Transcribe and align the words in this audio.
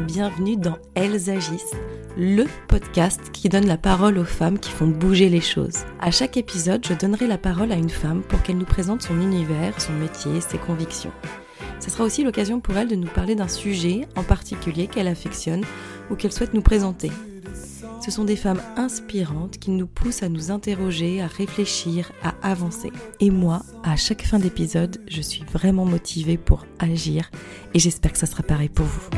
bienvenue 0.00 0.56
dans 0.56 0.78
Elles 0.94 1.30
agissent, 1.30 1.74
le 2.16 2.44
podcast 2.68 3.20
qui 3.32 3.48
donne 3.48 3.66
la 3.66 3.76
parole 3.76 4.18
aux 4.18 4.24
femmes 4.24 4.58
qui 4.58 4.70
font 4.70 4.86
bouger 4.86 5.28
les 5.28 5.40
choses. 5.40 5.84
À 6.00 6.10
chaque 6.10 6.36
épisode, 6.36 6.86
je 6.86 6.94
donnerai 6.94 7.26
la 7.26 7.36
parole 7.36 7.72
à 7.72 7.76
une 7.76 7.90
femme 7.90 8.22
pour 8.22 8.42
qu'elle 8.42 8.58
nous 8.58 8.64
présente 8.64 9.02
son 9.02 9.20
univers, 9.20 9.80
son 9.80 9.92
métier, 9.94 10.40
ses 10.40 10.58
convictions. 10.58 11.12
Ce 11.80 11.90
sera 11.90 12.04
aussi 12.04 12.22
l'occasion 12.22 12.60
pour 12.60 12.76
elle 12.76 12.88
de 12.88 12.94
nous 12.94 13.08
parler 13.08 13.34
d'un 13.34 13.48
sujet 13.48 14.06
en 14.14 14.22
particulier 14.22 14.86
qu'elle 14.86 15.08
affectionne 15.08 15.64
ou 16.10 16.14
qu'elle 16.14 16.32
souhaite 16.32 16.54
nous 16.54 16.62
présenter. 16.62 17.10
Ce 18.06 18.12
sont 18.12 18.22
des 18.22 18.36
femmes 18.36 18.62
inspirantes 18.76 19.58
qui 19.58 19.72
nous 19.72 19.88
poussent 19.88 20.22
à 20.22 20.28
nous 20.28 20.52
interroger, 20.52 21.20
à 21.20 21.26
réfléchir, 21.26 22.12
à 22.22 22.34
avancer. 22.40 22.92
Et 23.18 23.30
moi, 23.30 23.62
à 23.82 23.96
chaque 23.96 24.22
fin 24.22 24.38
d'épisode, 24.38 24.98
je 25.08 25.20
suis 25.20 25.42
vraiment 25.52 25.84
motivée 25.84 26.36
pour 26.36 26.66
agir 26.78 27.32
et 27.74 27.80
j'espère 27.80 28.12
que 28.12 28.18
ça 28.18 28.26
sera 28.26 28.44
pareil 28.44 28.68
pour 28.68 28.86
vous. 28.86 29.10